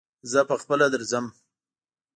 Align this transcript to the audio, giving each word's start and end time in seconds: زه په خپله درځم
زه 0.31 0.39
په 0.49 0.55
خپله 0.61 0.85
درځم 0.93 1.25